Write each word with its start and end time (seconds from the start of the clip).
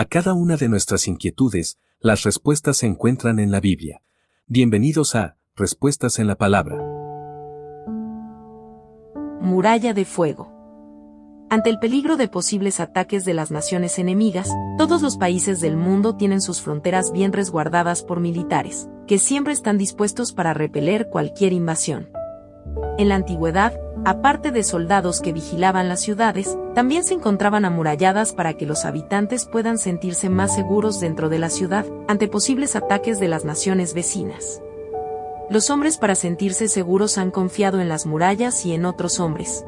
A 0.00 0.06
cada 0.06 0.32
una 0.32 0.56
de 0.56 0.70
nuestras 0.70 1.06
inquietudes, 1.08 1.78
las 1.98 2.22
respuestas 2.22 2.78
se 2.78 2.86
encuentran 2.86 3.38
en 3.38 3.50
la 3.50 3.60
Biblia. 3.60 4.00
Bienvenidos 4.46 5.14
a 5.14 5.36
Respuestas 5.54 6.18
en 6.18 6.26
la 6.26 6.36
Palabra. 6.36 6.78
Muralla 9.42 9.92
de 9.92 10.06
Fuego. 10.06 10.50
Ante 11.50 11.68
el 11.68 11.78
peligro 11.78 12.16
de 12.16 12.28
posibles 12.28 12.80
ataques 12.80 13.26
de 13.26 13.34
las 13.34 13.50
naciones 13.50 13.98
enemigas, 13.98 14.48
todos 14.78 15.02
los 15.02 15.18
países 15.18 15.60
del 15.60 15.76
mundo 15.76 16.16
tienen 16.16 16.40
sus 16.40 16.62
fronteras 16.62 17.12
bien 17.12 17.34
resguardadas 17.34 18.02
por 18.02 18.20
militares, 18.20 18.88
que 19.06 19.18
siempre 19.18 19.52
están 19.52 19.76
dispuestos 19.76 20.32
para 20.32 20.54
repeler 20.54 21.10
cualquier 21.10 21.52
invasión. 21.52 22.08
En 22.98 23.08
la 23.08 23.14
antigüedad, 23.14 23.80
aparte 24.04 24.50
de 24.50 24.62
soldados 24.62 25.20
que 25.20 25.32
vigilaban 25.32 25.88
las 25.88 26.00
ciudades, 26.00 26.56
también 26.74 27.04
se 27.04 27.14
encontraban 27.14 27.64
amuralladas 27.64 28.32
para 28.32 28.54
que 28.54 28.66
los 28.66 28.84
habitantes 28.84 29.46
puedan 29.46 29.78
sentirse 29.78 30.28
más 30.28 30.54
seguros 30.54 31.00
dentro 31.00 31.28
de 31.28 31.38
la 31.38 31.50
ciudad, 31.50 31.86
ante 32.08 32.28
posibles 32.28 32.76
ataques 32.76 33.18
de 33.18 33.28
las 33.28 33.44
naciones 33.44 33.94
vecinas. 33.94 34.62
Los 35.50 35.70
hombres 35.70 35.98
para 35.98 36.14
sentirse 36.14 36.68
seguros 36.68 37.18
han 37.18 37.30
confiado 37.30 37.80
en 37.80 37.88
las 37.88 38.06
murallas 38.06 38.64
y 38.64 38.72
en 38.72 38.84
otros 38.84 39.18
hombres, 39.18 39.64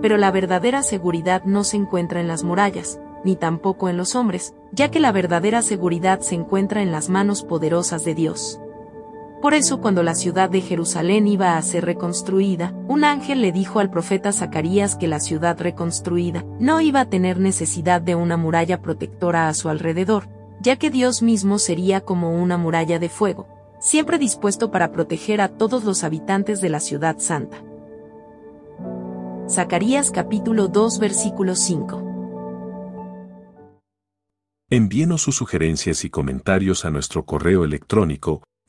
pero 0.00 0.16
la 0.16 0.30
verdadera 0.30 0.82
seguridad 0.82 1.42
no 1.44 1.64
se 1.64 1.76
encuentra 1.76 2.20
en 2.20 2.28
las 2.28 2.44
murallas, 2.44 2.98
ni 3.24 3.36
tampoco 3.36 3.88
en 3.88 3.96
los 3.98 4.14
hombres, 4.14 4.54
ya 4.72 4.90
que 4.90 5.00
la 5.00 5.12
verdadera 5.12 5.60
seguridad 5.62 6.20
se 6.20 6.34
encuentra 6.34 6.80
en 6.80 6.92
las 6.92 7.08
manos 7.08 7.42
poderosas 7.42 8.04
de 8.04 8.14
Dios. 8.14 8.58
Por 9.42 9.54
eso 9.54 9.80
cuando 9.80 10.04
la 10.04 10.14
ciudad 10.14 10.48
de 10.48 10.60
Jerusalén 10.60 11.26
iba 11.26 11.56
a 11.56 11.62
ser 11.62 11.84
reconstruida, 11.84 12.72
un 12.86 13.02
ángel 13.02 13.42
le 13.42 13.50
dijo 13.50 13.80
al 13.80 13.90
profeta 13.90 14.32
Zacarías 14.32 14.94
que 14.94 15.08
la 15.08 15.18
ciudad 15.18 15.60
reconstruida 15.60 16.44
no 16.60 16.80
iba 16.80 17.00
a 17.00 17.10
tener 17.10 17.40
necesidad 17.40 18.00
de 18.00 18.14
una 18.14 18.36
muralla 18.36 18.80
protectora 18.80 19.48
a 19.48 19.54
su 19.54 19.68
alrededor, 19.68 20.28
ya 20.60 20.76
que 20.76 20.90
Dios 20.90 21.22
mismo 21.22 21.58
sería 21.58 22.02
como 22.02 22.40
una 22.40 22.56
muralla 22.56 23.00
de 23.00 23.08
fuego, 23.08 23.48
siempre 23.80 24.16
dispuesto 24.16 24.70
para 24.70 24.92
proteger 24.92 25.40
a 25.40 25.48
todos 25.48 25.82
los 25.82 26.04
habitantes 26.04 26.60
de 26.60 26.68
la 26.68 26.78
ciudad 26.78 27.18
santa. 27.18 27.64
Zacarías 29.50 30.12
capítulo 30.12 30.68
2 30.68 31.00
versículo 31.00 31.56
5. 31.56 32.10
Envíenos 34.70 35.20
sus 35.20 35.34
sugerencias 35.34 36.04
y 36.04 36.10
comentarios 36.10 36.84
a 36.84 36.90
nuestro 36.90 37.24
correo 37.24 37.64
electrónico 37.64 38.44